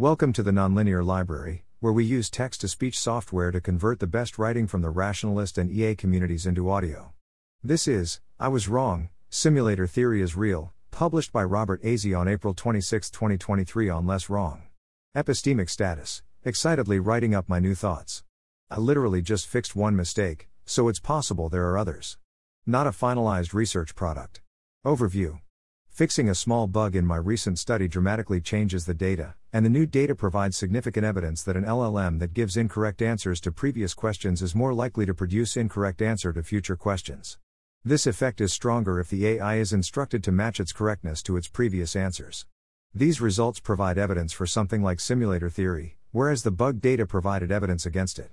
Welcome 0.00 0.32
to 0.32 0.42
the 0.42 0.50
Nonlinear 0.50 1.04
Library, 1.04 1.66
where 1.80 1.92
we 1.92 2.06
use 2.06 2.30
text 2.30 2.62
to 2.62 2.68
speech 2.68 2.98
software 2.98 3.50
to 3.50 3.60
convert 3.60 4.00
the 4.00 4.06
best 4.06 4.38
writing 4.38 4.66
from 4.66 4.80
the 4.80 4.88
rationalist 4.88 5.58
and 5.58 5.70
EA 5.70 5.94
communities 5.94 6.46
into 6.46 6.70
audio. 6.70 7.12
This 7.62 7.86
is 7.86 8.18
I 8.38 8.48
Was 8.48 8.66
Wrong 8.66 9.10
Simulator 9.28 9.86
Theory 9.86 10.22
is 10.22 10.38
Real, 10.38 10.72
published 10.90 11.34
by 11.34 11.44
Robert 11.44 11.82
AIZI 11.82 12.18
on 12.18 12.28
April 12.28 12.54
26, 12.54 13.10
2023, 13.10 13.90
on 13.90 14.06
Less 14.06 14.30
Wrong. 14.30 14.62
Epistemic 15.14 15.68
status 15.68 16.22
excitedly 16.44 16.98
writing 16.98 17.34
up 17.34 17.46
my 17.46 17.58
new 17.58 17.74
thoughts. 17.74 18.24
I 18.70 18.78
literally 18.78 19.20
just 19.20 19.46
fixed 19.46 19.76
one 19.76 19.96
mistake, 19.96 20.48
so 20.64 20.88
it's 20.88 20.98
possible 20.98 21.50
there 21.50 21.68
are 21.68 21.76
others. 21.76 22.16
Not 22.64 22.86
a 22.86 22.90
finalized 22.90 23.52
research 23.52 23.94
product. 23.94 24.40
Overview 24.82 25.40
Fixing 26.00 26.30
a 26.30 26.34
small 26.34 26.66
bug 26.66 26.96
in 26.96 27.04
my 27.04 27.16
recent 27.16 27.58
study 27.58 27.86
dramatically 27.86 28.40
changes 28.40 28.86
the 28.86 28.94
data, 28.94 29.34
and 29.52 29.66
the 29.66 29.68
new 29.68 29.84
data 29.84 30.14
provides 30.14 30.56
significant 30.56 31.04
evidence 31.04 31.42
that 31.42 31.58
an 31.58 31.66
LLM 31.66 32.20
that 32.20 32.32
gives 32.32 32.56
incorrect 32.56 33.02
answers 33.02 33.38
to 33.42 33.52
previous 33.52 33.92
questions 33.92 34.40
is 34.40 34.54
more 34.54 34.72
likely 34.72 35.04
to 35.04 35.12
produce 35.12 35.58
incorrect 35.58 36.00
answer 36.00 36.32
to 36.32 36.42
future 36.42 36.74
questions. 36.74 37.36
This 37.84 38.06
effect 38.06 38.40
is 38.40 38.50
stronger 38.50 38.98
if 38.98 39.10
the 39.10 39.26
AI 39.26 39.56
is 39.56 39.74
instructed 39.74 40.24
to 40.24 40.32
match 40.32 40.58
its 40.58 40.72
correctness 40.72 41.22
to 41.24 41.36
its 41.36 41.48
previous 41.48 41.94
answers. 41.94 42.46
These 42.94 43.20
results 43.20 43.60
provide 43.60 43.98
evidence 43.98 44.32
for 44.32 44.46
something 44.46 44.82
like 44.82 45.00
simulator 45.00 45.50
theory, 45.50 45.98
whereas 46.12 46.44
the 46.44 46.50
bug 46.50 46.80
data 46.80 47.04
provided 47.04 47.52
evidence 47.52 47.84
against 47.84 48.18
it. 48.18 48.30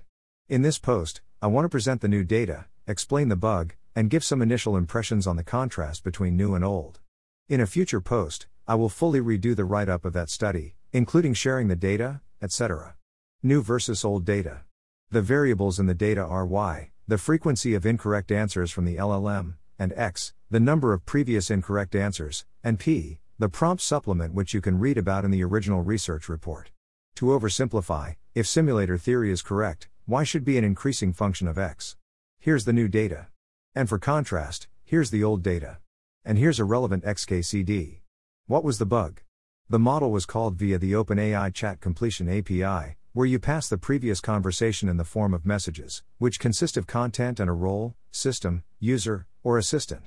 In 0.48 0.62
this 0.62 0.78
post, 0.78 1.20
I 1.42 1.48
want 1.48 1.66
to 1.66 1.68
present 1.68 2.00
the 2.00 2.08
new 2.08 2.24
data, 2.24 2.64
explain 2.86 3.28
the 3.28 3.36
bug, 3.36 3.74
and 3.94 4.08
give 4.08 4.24
some 4.24 4.40
initial 4.40 4.74
impressions 4.74 5.26
on 5.26 5.36
the 5.36 5.44
contrast 5.44 6.02
between 6.02 6.34
new 6.34 6.54
and 6.54 6.64
old. 6.64 7.00
In 7.48 7.62
a 7.62 7.66
future 7.66 8.02
post, 8.02 8.46
I 8.66 8.74
will 8.74 8.90
fully 8.90 9.20
redo 9.20 9.56
the 9.56 9.64
write 9.64 9.88
up 9.88 10.04
of 10.04 10.12
that 10.12 10.28
study, 10.28 10.74
including 10.92 11.32
sharing 11.32 11.68
the 11.68 11.76
data, 11.76 12.20
etc. 12.42 12.94
New 13.42 13.62
versus 13.62 14.04
old 14.04 14.26
data. 14.26 14.64
The 15.10 15.22
variables 15.22 15.80
in 15.80 15.86
the 15.86 15.94
data 15.94 16.20
are 16.20 16.44
y, 16.44 16.90
the 17.06 17.16
frequency 17.16 17.72
of 17.72 17.86
incorrect 17.86 18.30
answers 18.30 18.70
from 18.70 18.84
the 18.84 18.96
LLM, 18.96 19.54
and 19.78 19.94
x, 19.96 20.34
the 20.50 20.60
number 20.60 20.92
of 20.92 21.06
previous 21.06 21.50
incorrect 21.50 21.94
answers, 21.94 22.44
and 22.62 22.78
p, 22.78 23.18
the 23.38 23.48
prompt 23.48 23.82
supplement 23.82 24.34
which 24.34 24.52
you 24.52 24.60
can 24.60 24.78
read 24.78 24.98
about 24.98 25.24
in 25.24 25.30
the 25.30 25.42
original 25.42 25.80
research 25.80 26.28
report. 26.28 26.70
To 27.14 27.28
oversimplify, 27.28 28.16
if 28.34 28.46
simulator 28.46 28.98
theory 28.98 29.32
is 29.32 29.40
correct, 29.40 29.88
y 30.06 30.22
should 30.22 30.44
be 30.44 30.58
an 30.58 30.64
increasing 30.64 31.14
function 31.14 31.48
of 31.48 31.56
x. 31.56 31.96
Here's 32.38 32.66
the 32.66 32.74
new 32.74 32.88
data. 32.88 33.28
And 33.74 33.88
for 33.88 33.98
contrast, 33.98 34.68
here's 34.84 35.08
the 35.08 35.24
old 35.24 35.42
data. 35.42 35.78
And 36.24 36.38
here's 36.38 36.60
a 36.60 36.64
relevant 36.64 37.04
XKCD. 37.04 38.00
What 38.46 38.64
was 38.64 38.78
the 38.78 38.86
bug? 38.86 39.20
The 39.68 39.78
model 39.78 40.10
was 40.10 40.26
called 40.26 40.56
via 40.56 40.78
the 40.78 40.92
OpenAI 40.92 41.52
Chat 41.52 41.80
Completion 41.80 42.28
API, 42.28 42.96
where 43.12 43.26
you 43.26 43.38
pass 43.38 43.68
the 43.68 43.78
previous 43.78 44.20
conversation 44.20 44.88
in 44.88 44.96
the 44.96 45.04
form 45.04 45.34
of 45.34 45.44
messages, 45.44 46.02
which 46.18 46.40
consist 46.40 46.76
of 46.76 46.86
content 46.86 47.40
and 47.40 47.50
a 47.50 47.52
role, 47.52 47.94
system, 48.10 48.62
user, 48.78 49.26
or 49.42 49.58
assistant. 49.58 50.02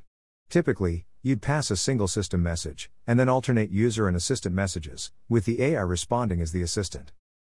Typically, 0.50 1.06
you'd 1.22 1.42
pass 1.42 1.70
a 1.70 1.78
single 1.78 2.08
system 2.08 2.42
message, 2.42 2.90
and 3.06 3.20
then 3.20 3.30
alternate 3.30 3.70
user 3.70 4.08
and 4.08 4.18
assistant 4.18 4.56
messages, 4.56 5.12
with 5.30 5.46
the 5.46 5.62
AI 5.62 5.82
responding 5.82 6.42
as 6.42 6.52
the 6.52 6.62
assistant. 6.62 7.12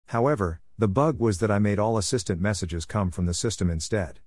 However, 0.08 0.62
the 0.78 0.88
bug 0.88 1.20
was 1.20 1.40
that 1.40 1.52
I 1.52 1.60
made 1.60 1.80
all 1.80 1.98
assistant 1.98 2.40
messages 2.40 2.86
come 2.86 3.12
from 3.12 3.26
the 3.26 3.34
system 3.34 3.70
instead. 3.70 4.20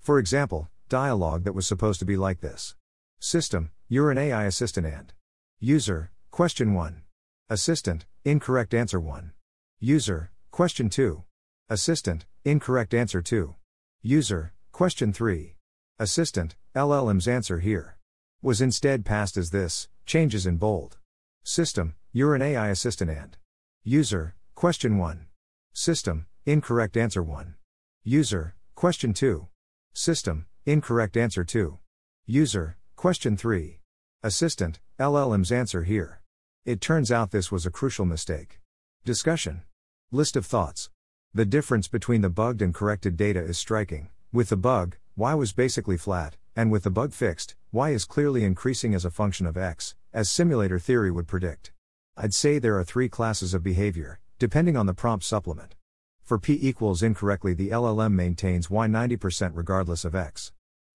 For 0.00 0.18
example, 0.18 0.68
dialogue 0.88 1.44
that 1.44 1.54
was 1.54 1.66
supposed 1.66 2.00
to 2.00 2.06
be 2.06 2.16
like 2.16 2.40
this 2.40 2.74
System, 3.20 3.72
you're 3.88 4.12
an 4.12 4.18
AI 4.18 4.44
assistant 4.44 4.86
and 4.86 5.12
User, 5.58 6.12
question 6.30 6.72
1. 6.72 7.02
Assistant, 7.50 8.06
incorrect 8.24 8.72
answer 8.72 9.00
1. 9.00 9.32
User, 9.80 10.30
question 10.52 10.88
2. 10.88 11.24
Assistant, 11.68 12.26
incorrect 12.44 12.94
answer 12.94 13.20
2. 13.20 13.56
User, 14.02 14.52
question 14.70 15.12
3. 15.12 15.56
Assistant, 15.98 16.54
LLM's 16.76 17.26
answer 17.26 17.58
here. 17.58 17.98
Was 18.40 18.60
instead 18.60 19.04
passed 19.04 19.36
as 19.36 19.50
this, 19.50 19.88
changes 20.06 20.46
in 20.46 20.56
bold. 20.56 20.98
System, 21.42 21.96
you're 22.12 22.36
an 22.36 22.42
AI 22.42 22.68
assistant 22.68 23.10
and 23.10 23.36
User, 23.82 24.36
question 24.54 24.96
1. 24.96 25.26
System, 25.72 26.26
incorrect 26.46 26.96
answer 26.96 27.24
1. 27.24 27.56
User, 28.04 28.54
question 28.76 29.12
2. 29.12 29.48
System, 29.92 30.46
incorrect 30.64 31.16
answer 31.16 31.42
2. 31.42 31.78
User, 32.24 32.76
question 32.98 33.36
3. 33.36 33.78
Assistant, 34.24 34.80
LLM's 34.98 35.52
answer 35.52 35.84
here. 35.84 36.20
It 36.64 36.80
turns 36.80 37.12
out 37.12 37.30
this 37.30 37.52
was 37.52 37.64
a 37.64 37.70
crucial 37.70 38.04
mistake. 38.04 38.58
Discussion. 39.04 39.62
List 40.10 40.34
of 40.34 40.44
thoughts. 40.44 40.90
The 41.32 41.44
difference 41.44 41.86
between 41.86 42.22
the 42.22 42.28
bugged 42.28 42.60
and 42.60 42.74
corrected 42.74 43.16
data 43.16 43.38
is 43.38 43.56
striking. 43.56 44.08
With 44.32 44.48
the 44.48 44.56
bug, 44.56 44.96
y 45.14 45.32
was 45.34 45.52
basically 45.52 45.96
flat, 45.96 46.38
and 46.56 46.72
with 46.72 46.82
the 46.82 46.90
bug 46.90 47.12
fixed, 47.12 47.54
y 47.70 47.90
is 47.90 48.04
clearly 48.04 48.42
increasing 48.42 48.96
as 48.96 49.04
a 49.04 49.12
function 49.12 49.46
of 49.46 49.56
x, 49.56 49.94
as 50.12 50.28
simulator 50.28 50.80
theory 50.80 51.12
would 51.12 51.28
predict. 51.28 51.70
I'd 52.16 52.34
say 52.34 52.58
there 52.58 52.76
are 52.80 52.84
three 52.84 53.08
classes 53.08 53.54
of 53.54 53.62
behavior, 53.62 54.18
depending 54.40 54.76
on 54.76 54.86
the 54.86 54.92
prompt 54.92 55.24
supplement. 55.24 55.76
For 56.24 56.36
p 56.36 56.58
equals 56.60 57.04
incorrectly, 57.04 57.54
the 57.54 57.70
LLM 57.70 58.14
maintains 58.14 58.68
y 58.68 58.88
90% 58.88 59.52
regardless 59.54 60.04
of 60.04 60.16
x. 60.16 60.50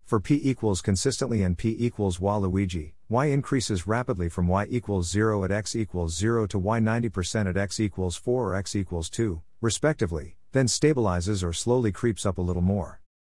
For 0.05 0.19
p 0.19 0.39
equals 0.43 0.81
consistently 0.81 1.43
and 1.43 1.57
p 1.57 1.75
equals 1.79 2.17
Waluigi, 2.19 2.93
y 3.07 3.27
increases 3.27 3.87
rapidly 3.87 4.27
from 4.27 4.47
y 4.47 4.67
equals 4.69 5.09
0 5.09 5.45
at 5.45 5.51
x 5.51 5.75
equals 5.75 6.15
0 6.15 6.45
to 6.47 6.59
y 6.59 6.79
90% 6.79 7.49
at 7.49 7.57
x 7.57 7.79
equals 7.79 8.17
4 8.17 8.49
or 8.49 8.55
x 8.55 8.75
equals 8.75 9.09
2, 9.09 9.41
respectively, 9.61 10.35
then 10.51 10.67
stabilizes 10.67 11.43
or 11.43 11.53
slowly 11.53 11.91
creeps 11.91 12.25
up 12.25 12.37
a 12.37 12.41
little 12.41 12.61
more. 12.61 12.99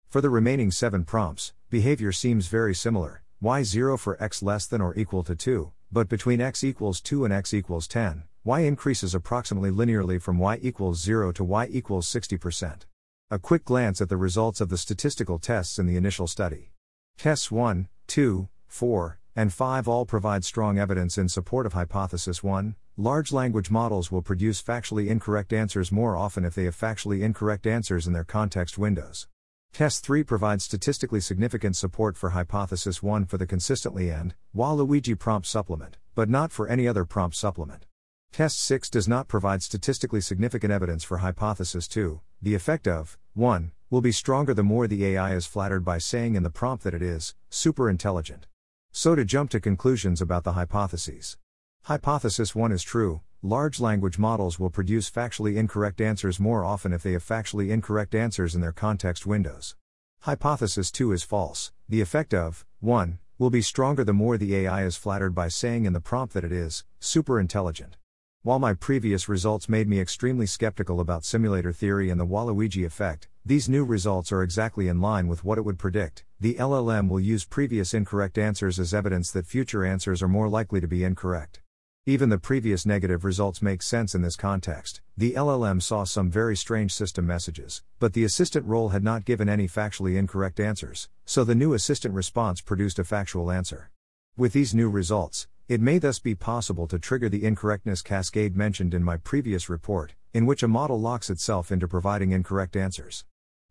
For 0.09 0.21
the 0.21 0.29
remaining 0.29 0.71
7 0.71 1.03
prompts, 1.03 1.53
behavior 1.69 2.13
seems 2.13 2.47
very 2.47 2.73
similar, 2.73 3.23
y0 3.43 3.99
for 3.99 4.21
x 4.23 4.41
less 4.41 4.65
than 4.65 4.81
or 4.81 4.95
equal 4.95 5.23
to 5.23 5.35
2, 5.35 5.71
but 5.91 6.07
between 6.07 6.39
x 6.39 6.63
equals 6.63 7.01
2 7.01 7.25
and 7.25 7.33
x 7.33 7.53
equals 7.53 7.87
10, 7.89 8.23
y 8.45 8.61
increases 8.61 9.13
approximately 9.13 9.69
linearly 9.69 10.21
from 10.21 10.39
y 10.39 10.57
equals 10.61 11.01
0 11.01 11.33
to 11.33 11.43
y 11.43 11.67
equals 11.69 12.07
60%. 12.07 12.85
A 13.33 13.39
quick 13.39 13.65
glance 13.65 13.99
at 13.99 14.09
the 14.09 14.15
results 14.15 14.61
of 14.61 14.69
the 14.69 14.77
statistical 14.77 15.39
tests 15.39 15.79
in 15.79 15.87
the 15.87 15.97
initial 15.97 16.27
study. 16.27 16.71
Tests 17.17 17.49
1, 17.49 17.87
2, 18.05 18.47
4, 18.67 19.19
and 19.35 19.51
5 19.51 19.87
all 19.87 20.05
provide 20.05 20.45
strong 20.45 20.77
evidence 20.77 21.17
in 21.17 21.27
support 21.27 21.65
of 21.65 21.73
hypothesis 21.73 22.43
1. 22.43 22.75
Large 22.95 23.31
language 23.31 23.71
models 23.71 24.11
will 24.11 24.21
produce 24.21 24.61
factually 24.61 25.07
incorrect 25.07 25.51
answers 25.51 25.91
more 25.91 26.15
often 26.15 26.45
if 26.45 26.53
they 26.53 26.65
have 26.65 26.77
factually 26.77 27.23
incorrect 27.23 27.65
answers 27.65 28.05
in 28.05 28.13
their 28.13 28.23
context 28.23 28.77
windows. 28.77 29.27
Test 29.73 30.05
3 30.05 30.23
provides 30.23 30.65
statistically 30.65 31.19
significant 31.19 31.75
support 31.75 32.15
for 32.15 32.29
hypothesis 32.29 33.01
1 33.01 33.25
for 33.25 33.39
the 33.39 33.47
consistently 33.47 34.11
and 34.11 34.35
Waluigi 34.55 35.17
prompt 35.17 35.47
supplement, 35.47 35.97
but 36.13 36.29
not 36.29 36.51
for 36.51 36.67
any 36.67 36.87
other 36.87 37.03
prompt 37.03 37.35
supplement. 37.35 37.87
Test 38.31 38.59
6 38.59 38.91
does 38.91 39.07
not 39.07 39.27
provide 39.27 39.63
statistically 39.63 40.21
significant 40.21 40.71
evidence 40.71 41.03
for 41.03 41.17
hypothesis 41.17 41.87
2, 41.87 42.21
the 42.39 42.53
effect 42.53 42.87
of 42.87 43.17
1 43.35 43.71
will 43.89 44.01
be 44.01 44.11
stronger 44.11 44.53
the 44.53 44.61
more 44.61 44.87
the 44.87 45.03
AI 45.05 45.33
is 45.33 45.47
flattered 45.47 45.83
by 45.83 45.97
saying 45.97 46.35
in 46.35 46.43
the 46.43 46.51
prompt 46.51 46.83
that 46.83 46.93
it 46.93 47.01
is 47.01 47.33
super 47.49 47.89
intelligent. 47.89 48.45
So 48.91 49.15
to 49.15 49.25
jump 49.25 49.49
to 49.51 49.59
conclusions 49.59 50.21
about 50.21 50.43
the 50.43 50.51
hypotheses. 50.51 51.37
Hypothesis 51.85 52.53
1 52.53 52.71
is 52.71 52.83
true, 52.83 53.21
large 53.41 53.79
language 53.79 54.19
models 54.19 54.59
will 54.59 54.69
produce 54.69 55.09
factually 55.09 55.55
incorrect 55.55 55.99
answers 55.99 56.39
more 56.39 56.63
often 56.63 56.93
if 56.93 57.01
they 57.01 57.13
have 57.13 57.25
factually 57.25 57.71
incorrect 57.71 58.13
answers 58.13 58.53
in 58.53 58.61
their 58.61 58.71
context 58.71 59.25
windows. 59.25 59.75
Hypothesis 60.21 60.91
2 60.91 61.11
is 61.11 61.23
false, 61.23 61.71
the 61.89 62.01
effect 62.01 62.35
of 62.35 62.67
1 62.81 63.17
will 63.39 63.49
be 63.49 63.63
stronger 63.63 64.03
the 64.03 64.13
more 64.13 64.37
the 64.37 64.55
AI 64.57 64.83
is 64.83 64.95
flattered 64.95 65.33
by 65.33 65.47
saying 65.47 65.85
in 65.85 65.93
the 65.93 65.99
prompt 65.99 66.35
that 66.35 66.43
it 66.43 66.51
is 66.51 66.83
super 66.99 67.39
intelligent. 67.39 67.97
While 68.45 68.59
my 68.59 68.73
previous 68.73 69.29
results 69.29 69.69
made 69.69 69.87
me 69.87 70.01
extremely 70.01 70.45
skeptical 70.47 70.99
about 70.99 71.23
simulator 71.23 71.71
theory 71.71 72.09
and 72.09 72.19
the 72.19 72.25
Waluigi 72.25 72.85
effect, 72.85 73.29
these 73.45 73.69
new 73.69 73.85
results 73.85 74.33
are 74.33 74.43
exactly 74.43 74.89
in 74.89 74.99
line 74.99 75.29
with 75.29 75.45
what 75.45 75.57
it 75.57 75.61
would 75.61 75.79
predict. 75.79 76.25
The 76.41 76.55
LLM 76.55 77.07
will 77.07 77.21
use 77.21 77.45
previous 77.45 77.93
incorrect 77.93 78.37
answers 78.37 78.79
as 78.79 78.93
evidence 78.93 79.31
that 79.31 79.45
future 79.45 79.85
answers 79.85 80.21
are 80.21 80.27
more 80.27 80.49
likely 80.49 80.81
to 80.81 80.89
be 80.89 81.05
incorrect. 81.05 81.61
Even 82.05 82.27
the 82.27 82.37
previous 82.37 82.85
negative 82.85 83.23
results 83.23 83.61
make 83.61 83.81
sense 83.81 84.13
in 84.13 84.23
this 84.23 84.35
context. 84.35 84.99
The 85.15 85.35
LLM 85.35 85.81
saw 85.81 86.03
some 86.03 86.29
very 86.29 86.57
strange 86.57 86.93
system 86.93 87.25
messages, 87.25 87.81
but 87.97 88.11
the 88.11 88.25
assistant 88.25 88.65
role 88.65 88.89
had 88.89 89.05
not 89.05 89.23
given 89.23 89.47
any 89.47 89.69
factually 89.69 90.17
incorrect 90.17 90.59
answers, 90.59 91.07
so 91.23 91.45
the 91.45 91.55
new 91.55 91.73
assistant 91.73 92.13
response 92.13 92.59
produced 92.59 92.99
a 92.99 93.05
factual 93.05 93.49
answer. 93.49 93.89
With 94.35 94.51
these 94.51 94.75
new 94.75 94.89
results, 94.89 95.47
it 95.67 95.79
may 95.79 95.97
thus 95.97 96.19
be 96.19 96.35
possible 96.35 96.87
to 96.87 96.99
trigger 96.99 97.29
the 97.29 97.45
incorrectness 97.45 98.01
cascade 98.01 98.55
mentioned 98.55 98.93
in 98.93 99.03
my 99.03 99.15
previous 99.15 99.69
report, 99.69 100.13
in 100.33 100.45
which 100.45 100.61
a 100.61 100.67
model 100.67 100.99
locks 100.99 101.29
itself 101.29 101.71
into 101.71 101.87
providing 101.87 102.31
incorrect 102.31 102.75
answers. 102.75 103.23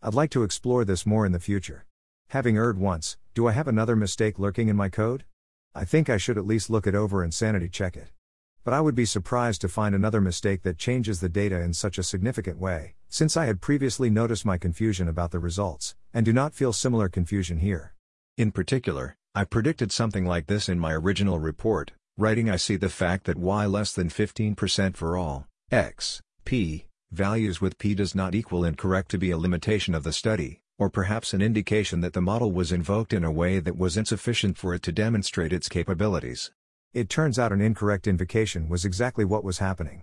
I'd 0.02 0.14
like 0.14 0.30
to 0.30 0.42
explore 0.42 0.84
this 0.84 1.04
more 1.04 1.26
in 1.26 1.32
the 1.32 1.38
future. 1.38 1.84
Having 2.28 2.56
erred 2.56 2.78
once, 2.78 3.18
do 3.34 3.46
I 3.46 3.52
have 3.52 3.68
another 3.68 3.94
mistake 3.94 4.38
lurking 4.38 4.68
in 4.68 4.76
my 4.76 4.88
code? 4.88 5.24
I 5.74 5.84
think 5.84 6.08
I 6.08 6.16
should 6.16 6.38
at 6.38 6.46
least 6.46 6.70
look 6.70 6.86
it 6.86 6.94
over 6.94 7.22
and 7.22 7.32
sanity 7.32 7.68
check 7.68 7.96
it. 7.96 8.10
But 8.64 8.72
I 8.72 8.80
would 8.80 8.94
be 8.94 9.04
surprised 9.04 9.60
to 9.60 9.68
find 9.68 9.94
another 9.94 10.20
mistake 10.20 10.62
that 10.62 10.78
changes 10.78 11.20
the 11.20 11.28
data 11.28 11.60
in 11.60 11.74
such 11.74 11.98
a 11.98 12.02
significant 12.02 12.58
way, 12.58 12.94
since 13.08 13.36
I 13.36 13.44
had 13.44 13.60
previously 13.60 14.08
noticed 14.08 14.46
my 14.46 14.56
confusion 14.56 15.08
about 15.08 15.30
the 15.30 15.38
results, 15.38 15.94
and 16.14 16.24
do 16.24 16.32
not 16.32 16.54
feel 16.54 16.72
similar 16.72 17.08
confusion 17.08 17.58
here. 17.58 17.94
In 18.38 18.50
particular, 18.50 19.16
I 19.34 19.44
predicted 19.44 19.90
something 19.90 20.26
like 20.26 20.46
this 20.46 20.68
in 20.68 20.78
my 20.78 20.92
original 20.92 21.38
report, 21.38 21.92
writing 22.18 22.50
I 22.50 22.56
see 22.56 22.76
the 22.76 22.90
fact 22.90 23.24
that 23.24 23.38
y 23.38 23.64
less 23.64 23.94
than 23.94 24.10
15% 24.10 24.94
for 24.94 25.16
all, 25.16 25.46
x, 25.70 26.20
p, 26.44 26.84
values 27.12 27.58
with 27.58 27.78
p 27.78 27.94
does 27.94 28.14
not 28.14 28.34
equal 28.34 28.62
incorrect 28.62 29.10
to 29.12 29.18
be 29.18 29.30
a 29.30 29.38
limitation 29.38 29.94
of 29.94 30.04
the 30.04 30.12
study, 30.12 30.60
or 30.78 30.90
perhaps 30.90 31.32
an 31.32 31.40
indication 31.40 32.02
that 32.02 32.12
the 32.12 32.20
model 32.20 32.52
was 32.52 32.72
invoked 32.72 33.14
in 33.14 33.24
a 33.24 33.32
way 33.32 33.58
that 33.58 33.78
was 33.78 33.96
insufficient 33.96 34.58
for 34.58 34.74
it 34.74 34.82
to 34.82 34.92
demonstrate 34.92 35.54
its 35.54 35.66
capabilities. 35.66 36.50
It 36.92 37.08
turns 37.08 37.38
out 37.38 37.52
an 37.52 37.62
incorrect 37.62 38.06
invocation 38.06 38.68
was 38.68 38.84
exactly 38.84 39.24
what 39.24 39.44
was 39.44 39.58
happening. 39.58 40.02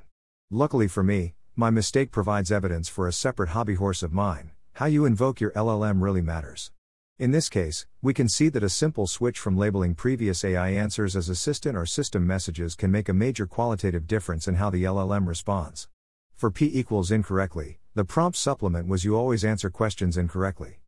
Luckily 0.49 0.87
for 0.87 1.03
me, 1.03 1.35
my 1.55 1.69
mistake 1.69 2.09
provides 2.09 2.51
evidence 2.51 2.89
for 2.89 3.07
a 3.07 3.13
separate 3.13 3.49
hobby 3.49 3.75
horse 3.75 4.01
of 4.01 4.11
mine 4.11 4.53
how 4.73 4.85
you 4.85 5.03
invoke 5.03 5.41
your 5.41 5.51
LLM 5.51 6.01
really 6.01 6.21
matters. 6.21 6.71
In 7.19 7.31
this 7.31 7.49
case, 7.49 7.85
we 8.01 8.13
can 8.13 8.29
see 8.29 8.47
that 8.47 8.63
a 8.63 8.69
simple 8.69 9.05
switch 9.05 9.39
from 9.39 9.57
labeling 9.57 9.93
previous 9.93 10.45
AI 10.45 10.69
answers 10.69 11.17
as 11.17 11.27
assistant 11.27 11.75
or 11.75 11.85
system 11.85 12.25
messages 12.25 12.75
can 12.75 12.91
make 12.91 13.09
a 13.09 13.13
major 13.13 13.45
qualitative 13.45 14.07
difference 14.07 14.47
in 14.47 14.55
how 14.55 14.69
the 14.69 14.85
LLM 14.85 15.27
responds. 15.27 15.89
For 16.33 16.49
p 16.49 16.71
equals 16.73 17.11
incorrectly, 17.11 17.79
the 17.93 18.05
prompt 18.05 18.37
supplement 18.37 18.87
was 18.87 19.03
you 19.03 19.17
always 19.17 19.43
answer 19.43 19.69
questions 19.69 20.15
incorrectly. 20.15 20.79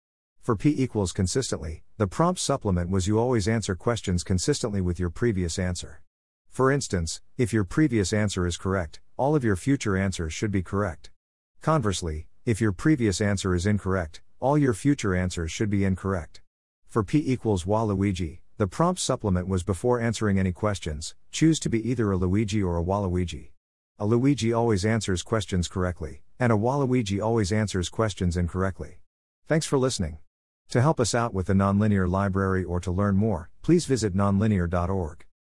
For 0.42 0.56
p 0.56 0.74
equals 0.82 1.12
consistently, 1.12 1.84
the 1.98 2.08
prompt 2.08 2.40
supplement 2.40 2.90
was 2.90 3.08
you 3.08 3.20
always 3.20 3.50
answer 3.50 3.76
questions 3.76 4.24
consistently 4.24 4.80
with 4.80 5.02
your 5.02 5.10
previous 5.10 5.60
answer. 5.60 6.02
For 6.48 6.72
instance, 6.72 7.20
if 7.38 7.52
your 7.52 7.66
previous 7.66 8.14
answer 8.14 8.48
is 8.48 8.56
correct, 8.56 9.02
all 9.18 9.36
of 9.36 9.44
your 9.44 9.58
future 9.58 9.98
answers 9.98 10.32
should 10.32 10.52
be 10.52 10.64
correct. 10.64 11.12
Conversely, 11.62 12.28
if 12.46 12.62
your 12.62 12.72
previous 12.72 13.20
answer 13.20 13.54
is 13.54 13.66
incorrect, 13.66 14.22
all 14.42 14.58
your 14.58 14.74
future 14.74 15.16
answers 15.16 15.52
should 15.52 15.70
be 15.70 15.86
incorrect. 15.86 16.42
For 16.88 17.04
p 17.04 17.24
equals 17.26 17.64
Waluigi, 17.64 18.40
the 18.58 18.68
prompt 18.68 19.00
supplement 19.00 19.48
was 19.48 19.64
before 19.64 20.02
answering 20.02 20.38
any 20.38 20.52
questions, 20.52 21.16
choose 21.32 21.60
to 21.62 21.70
be 21.70 21.90
either 21.90 22.12
a 22.12 22.18
Luigi 22.18 22.62
or 22.62 22.78
a 22.78 22.84
Waluigi. 22.84 23.52
A 23.98 24.06
Luigi 24.06 24.52
always 24.52 24.84
answers 24.84 25.24
questions 25.24 25.68
correctly, 25.68 26.24
and 26.40 26.52
a 26.52 26.58
Waluigi 26.58 27.24
always 27.24 27.52
answers 27.52 27.88
questions 27.88 28.36
incorrectly. 28.36 28.98
Thanks 29.48 29.66
for 29.66 29.78
listening. 29.78 30.18
To 30.70 30.82
help 30.82 31.00
us 31.00 31.16
out 31.16 31.34
with 31.34 31.48
the 31.48 31.54
Nonlinear 31.54 32.10
Library 32.10 32.64
or 32.64 32.80
to 32.80 32.92
learn 32.92 33.16
more, 33.16 33.50
please 33.62 33.86
visit 33.86 34.16
nonlinear.org. 34.16 35.26